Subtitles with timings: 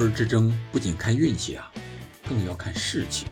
[0.00, 1.70] 分之争不仅看运气啊，
[2.26, 3.26] 更要看士气。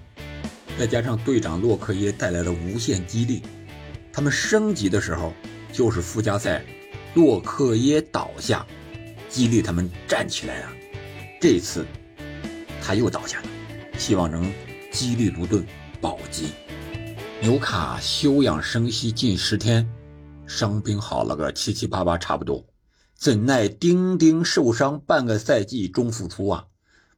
[0.78, 3.40] 再加上队长洛克耶带来的无限激励，
[4.12, 5.32] 他们升级的时候
[5.72, 6.62] 就是附加赛
[7.14, 8.66] 洛克耶倒下，
[9.30, 10.70] 激励他们站起来啊。
[11.40, 11.86] 这次
[12.82, 13.48] 他又倒下了，
[13.96, 14.52] 希望能
[14.92, 15.66] 激励卢顿
[16.02, 16.48] 保级。
[17.40, 19.88] 纽卡休养生息近十天，
[20.46, 22.62] 伤兵好了个七七八八差不多，
[23.18, 26.68] 怎奈丁丁受伤半个赛季终复出啊！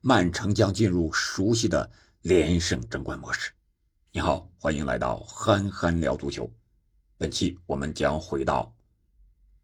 [0.01, 1.91] 曼城将进入熟悉的。
[2.23, 3.51] 连胜争冠模式，
[4.13, 6.51] 你好，欢迎来到憨憨聊足球。
[7.17, 8.75] 本期我们将回到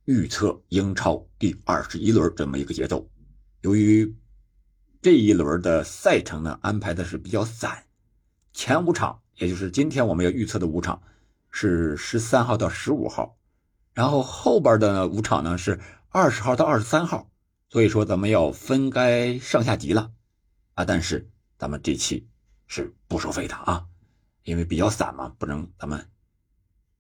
[0.04, 3.06] 预测英超第二十一轮这么一个节奏。
[3.60, 4.14] 由于
[5.02, 7.84] 这一轮的赛程呢安排的是比较散，
[8.54, 11.02] 前五场也就是今天我们要预测的五场
[11.50, 13.35] 是十三号到十五号，
[13.96, 17.28] 然后后边的五场呢是二十号到二十三号，
[17.68, 20.12] 所以说咱们要分开上下集了
[20.74, 20.84] 啊。
[20.84, 22.28] 但是咱们这期。
[22.68, 23.86] 是不收费的啊，
[24.42, 26.04] 因为比较散嘛，不能咱们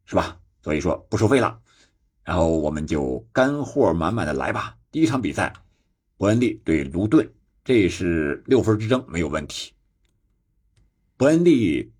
[0.04, 0.38] 是吧？
[0.62, 1.60] 所以说不收费了，
[2.22, 4.78] 然后我们就干货满满的来吧。
[4.92, 5.54] 第一场比赛，
[6.16, 9.72] 伯恩利对卢顿，这是六分之争，没有问题。
[11.16, 11.92] 伯恩利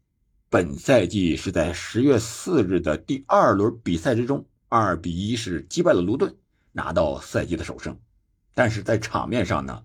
[0.48, 6.36] 本赛季是在十月四日的第二轮比赛之中，二比一是击败了卢顿，
[6.72, 7.98] 拿到赛季的首胜。
[8.54, 9.84] 但是在场面上呢，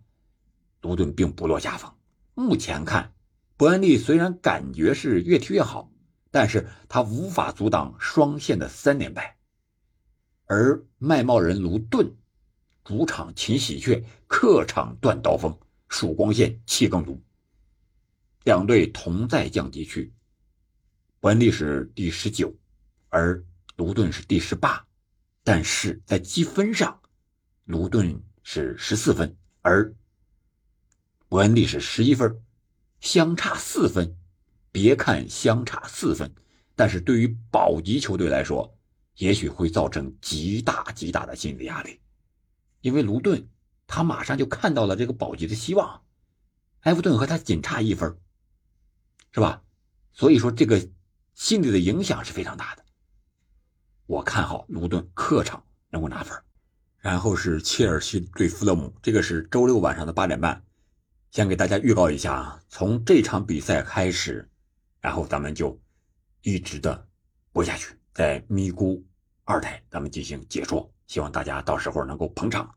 [0.81, 1.91] 卢顿并不落下风。
[2.33, 3.13] 目前看。
[3.57, 5.91] 伯恩利虽然感觉是越踢越好，
[6.31, 9.37] 但是他无法阻挡双线的三连败。
[10.45, 12.11] 而卖帽人卢顿，
[12.83, 15.55] 主场擒喜鹊，客场断刀锋，
[15.89, 17.21] 曙光线气更足。
[18.45, 20.11] 两队同在降级区，
[21.19, 22.51] 伯恩利是第十九，
[23.09, 23.45] 而
[23.81, 24.85] 卢顿是第十八，
[25.43, 27.01] 但是在积分上，
[27.65, 29.91] 卢顿是十四分，而
[31.27, 32.43] 伯恩利是十一分。
[32.99, 34.15] 相差四分，
[34.71, 36.31] 别看相差四分，
[36.75, 38.77] 但是对于保级球队来说，
[39.15, 41.99] 也许会造成极大极大的心理压力，
[42.81, 43.49] 因为卢顿
[43.87, 46.03] 他马上就看到了这个保级的希望，
[46.81, 48.15] 埃弗顿和他仅差一分，
[49.31, 49.63] 是吧？
[50.13, 50.87] 所以说这个
[51.33, 52.80] 心理的影响是非常大的。
[54.11, 56.37] 我看好卢顿客场能够拿分，
[56.99, 60.61] 然后是切尔西对富勒姆，这个是周六晚上的八点半。
[61.31, 64.49] 先给大家预告一下啊，从这场比赛开始，
[64.99, 65.79] 然后咱们就
[66.41, 67.07] 一直的
[67.53, 69.01] 播下去，在咪咕
[69.45, 72.69] 二台咱们进行解说，希望大家到时候能够捧场。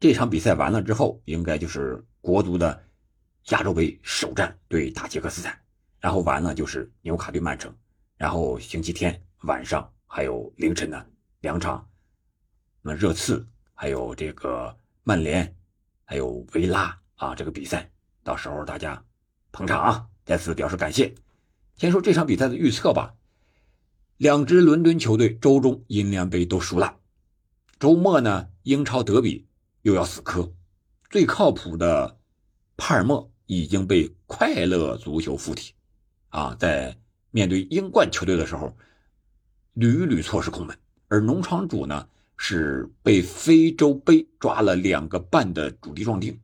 [0.00, 2.82] 这场比赛完了之后，应该就是国足的
[3.50, 5.60] 亚洲杯首战对塔吉克斯坦，
[6.00, 7.70] 然后完了就是纽卡对曼城，
[8.16, 11.06] 然后星期天晚上还有凌晨的
[11.40, 11.90] 两场，
[12.82, 13.44] 那热刺
[13.74, 15.56] 还有这个曼联，
[16.04, 16.96] 还有维拉。
[17.16, 17.90] 啊，这个比赛
[18.22, 19.04] 到时候大家
[19.50, 21.12] 捧场啊，再次表示感谢。
[21.74, 23.16] 先说这场比赛的预测吧。
[24.16, 27.00] 两支伦敦球队周中英联杯都输了，
[27.80, 29.48] 周末呢英超德比
[29.82, 30.54] 又要死磕。
[31.10, 32.20] 最靠谱的
[32.76, 35.74] 帕尔默已经被快乐足球附体，
[36.28, 36.96] 啊，在
[37.32, 38.76] 面对英冠球队的时候
[39.74, 40.76] 屡屡错失空门。
[41.08, 46.40] 而农场主呢是被非洲杯抓了两个半的主力壮丁。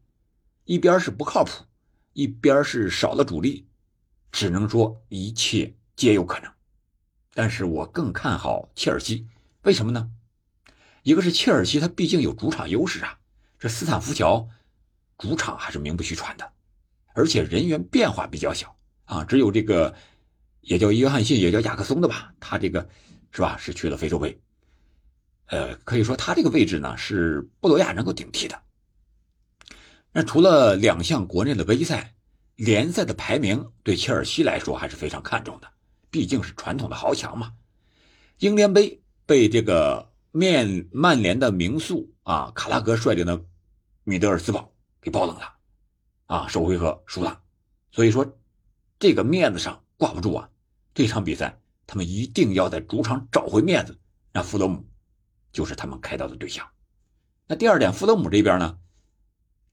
[0.65, 1.65] 一边是不靠谱，
[2.13, 3.67] 一边是少了主力，
[4.31, 6.53] 只能说一切皆有可能。
[7.35, 9.27] 但是我更看好切尔西，
[9.63, 10.11] 为什么呢？
[11.03, 13.19] 一个是切尔西，它毕竟有主场优势啊，
[13.59, 14.49] 这斯坦福桥
[15.17, 16.53] 主场还是名不虚传的，
[17.15, 18.77] 而且人员变化比较小
[19.07, 19.95] 啊，只有这个
[20.61, 22.89] 也叫约翰逊，也叫亚克松的吧，他这个
[23.31, 24.41] 是吧，是去了非洲杯，
[25.47, 28.61] 呃，可以说他这个位置呢是布罗亚能够顶替的。
[30.13, 32.15] 那除了两项国内的杯赛，
[32.57, 35.69] 联赛的排名对切尔西来说还是非常看重的，
[36.11, 37.53] 毕竟是传统的豪强嘛。
[38.39, 43.45] 英联杯被这个面曼联的名宿啊卡拉格率领的
[44.03, 45.55] 米德尔斯堡给爆冷了，
[46.27, 47.41] 啊，首回合输了，
[47.93, 48.37] 所以说
[48.99, 50.51] 这个面子上挂不住啊。
[50.93, 53.99] 这场比赛他们一定要在主场找回面子，
[54.33, 54.87] 那弗洛姆
[55.51, 56.65] 就是他们开刀的对象。
[57.49, 58.79] 那第二点，弗洛姆这边呢？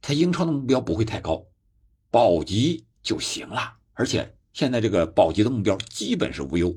[0.01, 1.45] 他英超的目标不会太高，
[2.09, 3.77] 保级就行了。
[3.93, 6.75] 而且现在这个保级的目标基本是无忧，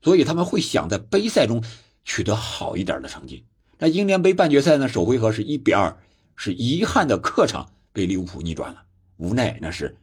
[0.00, 1.62] 所以他们会想在杯赛中
[2.02, 3.44] 取得好一点的成绩。
[3.76, 4.88] 那英联杯半决赛呢？
[4.88, 5.98] 首回合是一比二，
[6.34, 8.86] 是遗憾的客场被利物浦逆转了，
[9.18, 9.98] 无奈那是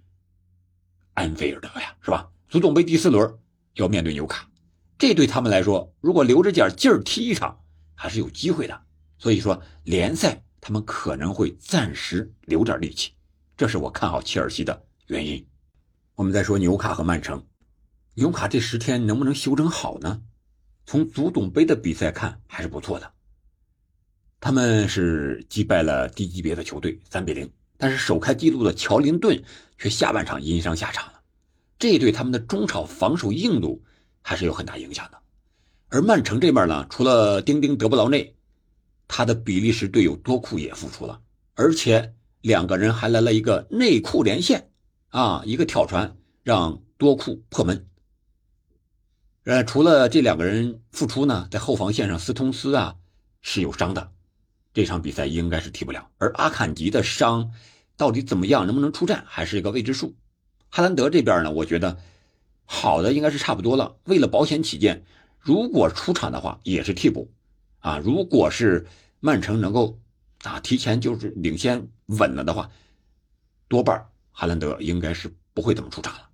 [1.16, 2.30] 安菲尔德呀，是吧？
[2.48, 3.36] 足总杯第四轮
[3.74, 4.48] 要面对纽卡，
[4.98, 7.60] 这对他们来说，如果留着点劲儿踢一场，
[7.94, 8.82] 还是有机会的。
[9.18, 10.42] 所以说联赛。
[10.68, 13.12] 他们可能会暂时留点力气，
[13.56, 15.46] 这是我看好切尔西的原因。
[16.16, 17.46] 我们再说纽卡和曼城，
[18.16, 20.24] 纽卡这十天能不能休整好呢？
[20.88, 23.14] 从足总杯的比赛看还是不错的，
[24.40, 27.48] 他们是击败了低级别的球队三比零，
[27.78, 29.40] 但是首开纪录的乔林顿
[29.78, 31.22] 却下半场因伤下场了，
[31.78, 33.84] 这对他们的中场防守硬度
[34.28, 35.20] 还是有很大影响的。
[35.90, 38.36] 而曼城这边呢，除了丁丁德布劳内，
[39.08, 41.22] 他的比利时队友多库也复出了，
[41.54, 44.72] 而且两个人还来了一个内库连线，
[45.10, 47.88] 啊，一个挑传让多库破门。
[49.44, 52.96] 呃，除了这两个人复出呢，在后防线上，斯通斯啊
[53.44, 54.12] 是有伤的，
[54.74, 56.10] 这场比赛应该是踢不了。
[56.18, 57.52] 而阿坎吉的伤
[57.96, 60.16] 到底怎么样，能不能出战，还是一个未知数。
[60.70, 62.00] 哈兰德这边呢，我觉得
[62.66, 63.96] 好的应该是差不多了。
[64.04, 65.06] 为了保险起见，
[65.40, 67.32] 如果出场的话也是替补
[67.80, 67.98] 啊。
[67.98, 68.86] 如果是
[69.20, 69.98] 曼城能够
[70.44, 72.70] 啊提前就是领先稳了的话，
[73.68, 76.30] 多半哈兰德应该是不会怎么出场了。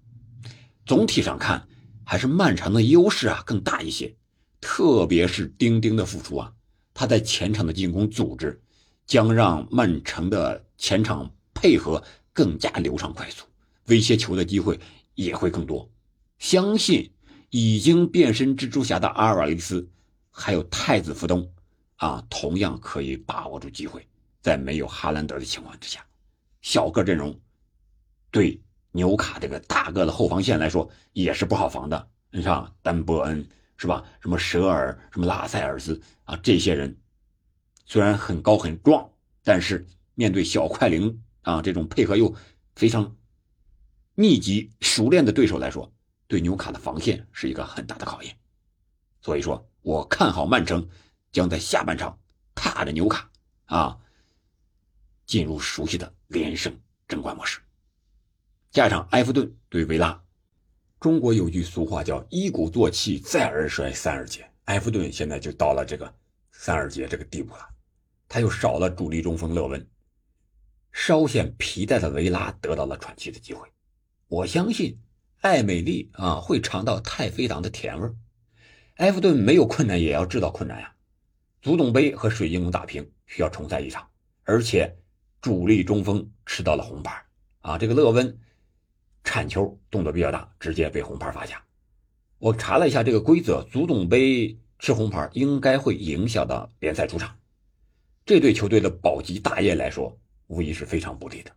[0.85, 1.67] 总体上看。
[2.03, 4.13] 还是曼城的优势啊更大一些，
[4.59, 6.51] 特别是丁丁的复出啊，
[6.93, 8.59] 他在前场的进攻组织
[9.05, 12.03] 将让曼城的前场配合
[12.33, 13.45] 更加流畅快速，
[13.85, 14.77] 威胁球的机会
[15.15, 15.89] 也会更多。
[16.41, 17.13] 相信
[17.51, 19.87] 已经变身蜘蛛侠的阿尔瓦雷斯，
[20.31, 21.53] 还有太子福东
[21.97, 24.07] 啊，同样可以把握住机会，
[24.41, 26.03] 在没有哈兰德的情况之下，
[26.61, 27.39] 小个阵容
[28.31, 28.59] 对。
[28.93, 33.47] 纽卡这个大个的后防线来说也是不好防的，你像丹伯恩
[33.77, 34.03] 是吧？
[34.19, 36.97] 什么舍尔、什么拉塞尔斯啊，这些人
[37.85, 39.09] 虽然很高很壮，
[39.45, 42.35] 但是面对小快灵啊这种配合又
[42.75, 43.15] 非常
[44.13, 45.93] 密集熟练的对手来说，
[46.31, 48.33] 对纽卡的防线是一个很大的考验。
[49.19, 50.87] 所以说我看好曼城
[51.29, 52.17] 将在下半场
[52.55, 53.29] 踏着纽卡
[53.65, 53.99] 啊
[55.25, 56.73] 进入熟悉的连胜
[57.05, 57.59] 争冠模式。
[58.71, 60.23] 下场埃弗顿对维拉，
[61.01, 64.49] 中国有句俗话叫“一鼓作气，再而衰，三而竭”。
[64.65, 66.15] 埃弗顿现在就到了这个
[66.53, 67.69] 三而竭这个地步了，
[68.29, 69.85] 他又少了主力中锋勒温，
[70.93, 73.67] 稍显疲态的维拉得到了喘气的机会。
[74.29, 74.97] 我相信
[75.41, 78.09] 艾美丽啊会尝到太妃糖的甜味
[78.97, 80.93] 埃弗顿没有困难也要制造困难呀，
[81.61, 84.07] 足总杯和水晶宫打平需要重赛一场，
[84.43, 84.95] 而且
[85.41, 87.25] 主力中锋吃到了红牌
[87.61, 88.39] 啊，这个勒温。
[89.23, 91.63] 铲球动作比较大，直接被红牌罚下。
[92.39, 97.37] 我查了一下这个规则，足总杯吃红牌应该会影响到联赛主场，
[98.25, 101.51] 这对球队的保级大业来说，无疑是非常不利的。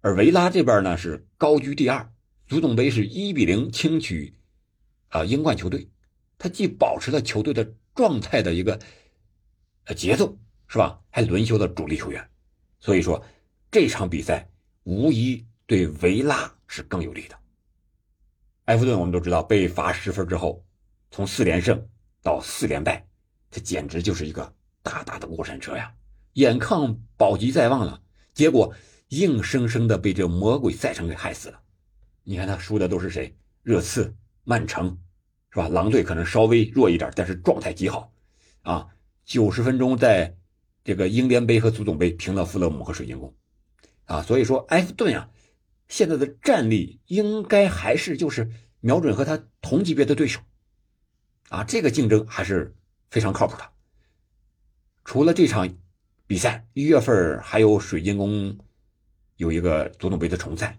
[0.00, 2.10] 而维拉这边呢是高居第二，
[2.48, 4.34] 足总杯是一比零轻取
[5.08, 5.88] 啊英冠球队，
[6.36, 8.78] 他既保持了球队的状态的一个
[9.84, 10.36] 呃节奏，
[10.66, 11.00] 是吧？
[11.10, 12.28] 还轮休了主力球员，
[12.80, 13.24] 所以说
[13.70, 14.50] 这场比赛
[14.82, 16.52] 无疑对维拉。
[16.70, 17.38] 是更有利的。
[18.66, 20.62] 埃弗顿我们都知道，被罚十分之后，
[21.10, 21.88] 从四连胜
[22.22, 23.08] 到四连败，
[23.50, 25.90] 这简直就是一个大大的过山车呀！
[26.34, 28.02] 眼看保级在望了，
[28.34, 28.74] 结果
[29.08, 31.58] 硬生生的被这魔鬼赛程给害死了。
[32.28, 33.34] 你看他输的都是谁？
[33.62, 34.14] 热刺、
[34.44, 34.98] 曼城，
[35.50, 35.66] 是吧？
[35.66, 38.12] 狼队可能稍微弱一点，但是状态极好
[38.60, 38.88] 啊！
[39.24, 40.36] 九十分钟在
[40.84, 43.34] 这个英联杯和足总杯平了富勒姆和水晶宫
[44.04, 45.30] 啊，所以说埃弗顿啊。
[45.88, 48.50] 现在的战力应该还是就是
[48.80, 50.42] 瞄准和他同级别的对手，
[51.48, 52.76] 啊，这个竞争还是
[53.08, 53.70] 非常靠谱的。
[55.06, 55.78] 除了这场
[56.26, 58.58] 比赛，一月份还有水晶宫
[59.36, 60.78] 有一个足总杯的重赛，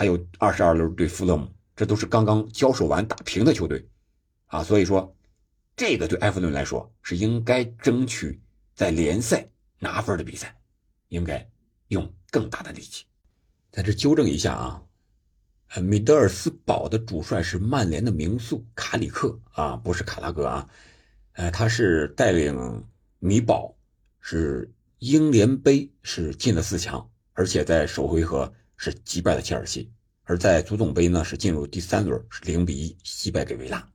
[0.00, 3.86] 还有二十二轮对富勒姆，这都是刚刚交手完打平的球队，
[4.46, 5.14] 啊，所以说
[5.76, 8.40] 这个对埃弗顿来说是应该争取
[8.74, 9.46] 在联赛
[9.78, 10.56] 拿分的比赛，
[11.08, 11.46] 应该
[11.88, 13.04] 用更大的力气。
[13.70, 14.82] 在这纠正一下啊，
[15.82, 20.66] 米德尔斯堡的主帅是曼联的名宿卡里克啊，不是卡拉格啊，
[21.32, 22.82] 呃，他是带领
[23.18, 23.76] 米堡
[24.18, 28.50] 是英联杯是进了四强，而且在首回合
[28.82, 33.86] 是击败了切尔西，而在足总杯呢是进入第三轮是零比一惜败给维拉。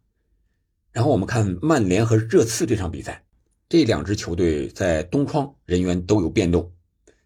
[0.92, 3.26] 然后我们看曼联和热刺这场比赛，
[3.68, 6.72] 这两支球队在东窗人员都有变动。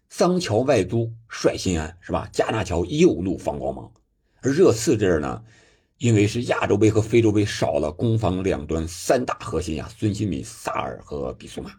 [0.08, 2.30] 桑乔外租率新安是吧？
[2.32, 3.92] 加纳乔右路放光芒，
[4.40, 5.44] 而热刺这儿呢，
[5.98, 11.72] 因为是亚洲杯和非洲杯少了攻防两端三大核心呀，孙兴敏、萨尔和比苏马。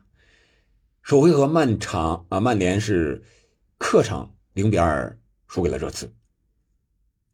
[1.02, 3.24] 首回合曼场啊，曼联是
[3.80, 5.18] 客场零比二
[5.52, 6.14] 输给了热刺，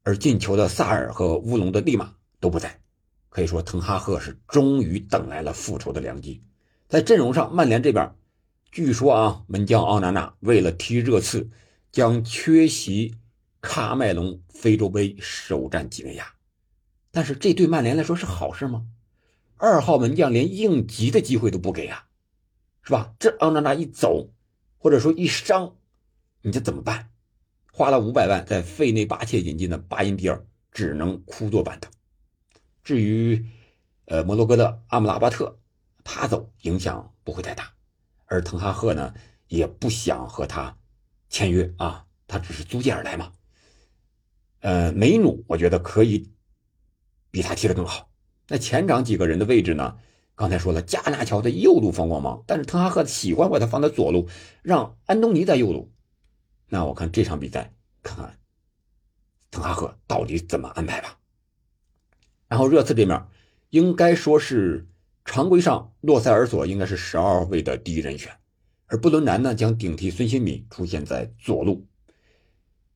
[0.02, 2.82] 而进球的萨尔和乌龙的利马都不在，
[3.30, 6.44] 可以说滕哈赫是终于等来了复仇的良机。
[6.88, 8.16] 在阵容上，曼联这边。
[8.72, 11.52] 据说啊，门将奥纳纳为了踢热刺，
[11.92, 13.14] 将缺席
[13.62, 16.34] 喀麦隆非洲杯首战几内亚。
[17.12, 18.88] 但是这对曼联来说是好事吗？
[19.58, 22.08] 二号门将连应急的机会都不给啊，
[22.82, 23.14] 是吧？
[23.20, 24.32] 这奥纳纳一走，
[24.80, 25.76] 或者说一伤，
[26.42, 27.12] 你这怎么办？
[27.78, 31.92] 花了五百万在费内巴切引进的巴因比尔只能枯坐板凳。
[32.84, 33.46] 至于
[34.06, 35.60] 呃摩洛哥的阿姆拉巴特，
[36.04, 37.72] 他走影响不会太大，
[38.26, 39.14] 而滕哈赫呢
[39.48, 40.76] 也不想和他
[41.30, 43.32] 签约啊，他只是租借而来嘛。
[44.62, 46.32] 呃，梅努我觉得可以。
[47.30, 48.10] 比他踢得更好。
[48.48, 50.00] 那前场几个人的位置呢？
[50.34, 54.28] 刚才说了，加纳乔在右路放光芒，但是滕哈赫喜欢把他放在左路，
[54.64, 55.92] 让安东尼在右路。
[56.70, 58.38] 那我看这场比赛，看看
[59.50, 61.18] 滕哈赫到底怎么安排吧。
[62.48, 63.26] 然后热刺这面
[63.70, 64.88] 应该说是
[65.26, 68.32] 常规上洛塞尔索应该是十二位的第一人选，
[68.86, 71.86] 而布伦南呢将顶替孙兴敏出现在左路，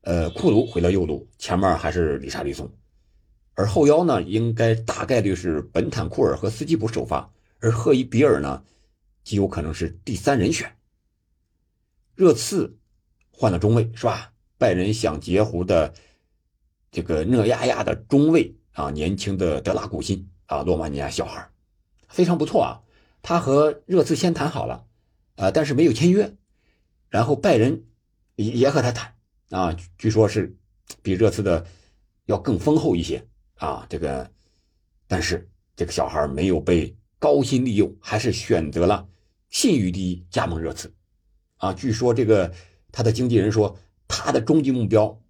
[0.02, 2.70] 呃，库卢回到右路，前面还是里沙利松。
[3.54, 8.64] 而后腰呢，应该大概率是本坦库尔和斯基普首发，而赫伊比尔呢，
[9.24, 10.74] 极有可能是第三人选。
[12.14, 12.78] 热刺
[13.42, 14.32] 换了中卫是吧？
[14.56, 15.92] 拜仁想截胡的
[16.92, 21.50] 这个讷亚亚的中卫啊，年轻的德拉古辛啊，罗马尼亚小孩，
[22.08, 22.80] 非常不错啊。
[23.20, 24.86] 他和热刺先谈好了，
[25.34, 26.36] 啊，但是没有签约，
[27.08, 27.84] 然后拜仁
[28.36, 29.12] 也也和他谈
[29.50, 30.56] 啊，据说是
[31.02, 31.66] 比热刺的
[32.26, 33.26] 要更丰厚一些。
[33.56, 34.30] 啊，这个，
[35.08, 39.04] 但是这个小孩没有被高薪利用，还是选择了
[39.50, 40.94] 信誉第一加盟热刺。
[41.56, 42.52] 啊，据说这个
[42.92, 45.20] 他的经纪人说，他的终极目标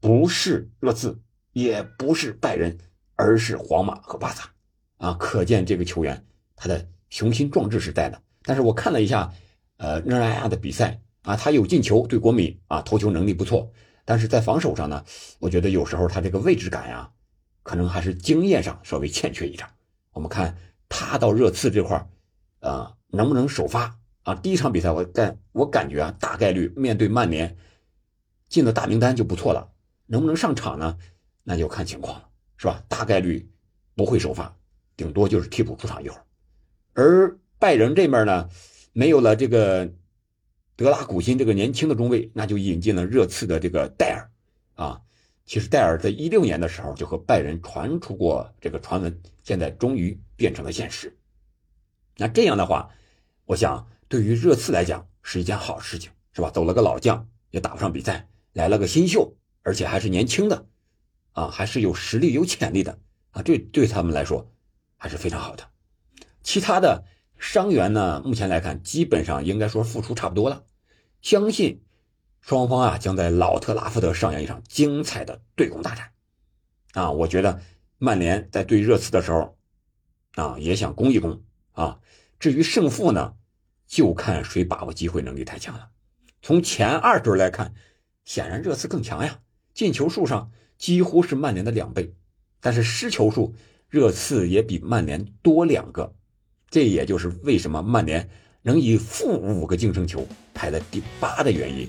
[0.00, 1.20] 不是热刺，
[1.52, 2.76] 也不是拜仁，
[3.14, 4.50] 而是皇马和巴萨。
[4.96, 6.24] 啊，可见这个球员
[6.56, 8.20] 他的雄心壮志是在的。
[8.42, 9.32] 但是我看了一下，
[9.76, 13.70] 呃，热拉亚的比赛啊，他有进球，对国米啊，头球能力不错，
[14.04, 15.04] 但是在防守上呢，
[15.38, 17.08] 我觉得有时候他这个位置感呀。
[17.64, 19.64] 可能还是经验上稍微欠缺一点。
[20.14, 24.34] 我们看他到热刺这块儿，啊，能不能首发啊？
[24.36, 27.56] 第一场比赛我感我感觉啊，大概率面对曼联
[28.48, 29.70] 进了大名单就不错了。
[30.06, 30.98] 能不能上场呢？
[31.42, 32.82] 那就看情况了，是吧？
[32.88, 33.50] 大概率
[33.94, 34.54] 不会首发，
[34.96, 36.24] 顶多就是替补出场一会儿。
[36.94, 38.48] 而拜仁这面呢，
[38.92, 39.90] 没有了这个
[40.76, 44.30] 德拉古辛这个年轻的中卫，那就引进了热刺的这个戴尔
[44.74, 45.00] 啊。
[45.46, 51.16] 其实戴尔在一六年的时候就和拜仁传出过这个传闻，现在终于变成了现实。
[52.16, 52.90] 那这样的话，
[53.46, 56.50] 我想对于热刺来讲是一件好事情，是吧？
[56.50, 60.66] 走了个老将也打不上比赛，来了个新秀，而且还是年轻的，
[61.32, 62.98] 啊，还是有实力、有潜力的
[63.30, 64.52] 啊，这对他们来说
[64.98, 65.66] 还是非常好的。
[66.42, 67.06] 其他的
[67.38, 70.66] 伤员呢，目前来看基本上应该说复出差不多了，
[71.22, 71.82] 相信。
[72.42, 76.10] 双方啊将在老特拉福德上演一场精彩的对攻大战，
[76.92, 77.62] 啊，我觉得
[77.96, 79.56] 曼联在对热刺的时候，
[80.34, 81.98] 啊也想攻一攻啊。
[82.38, 83.36] 至于胜负呢，
[83.92, 85.90] 就看谁把握机会能力太强了。
[86.40, 87.74] 从前二轮来看，
[88.24, 89.40] 显然热刺更强呀，
[89.74, 92.14] 进球数上几乎是曼联的两倍，
[92.58, 93.54] 但是失球数
[93.90, 96.14] 热刺也比曼联多两个，
[96.70, 98.26] 这也就是为什么曼联
[98.62, 101.86] 能以负五个净胜球排在第八的原因。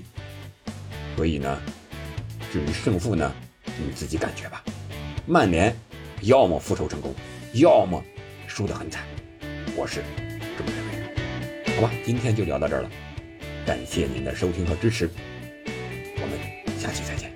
[1.16, 1.58] 所以呢，
[2.52, 3.32] 至于胜负呢，
[3.64, 4.62] 你自己感觉吧。
[5.26, 5.74] 曼联
[6.20, 7.14] 要么复仇成功，
[7.54, 8.04] 要么
[8.46, 9.02] 输得很惨，
[9.74, 10.02] 我是。
[11.76, 12.90] 好吧，今天就聊到这儿了，
[13.66, 15.10] 感谢您的收听和支持，
[15.66, 17.33] 我们下期再见。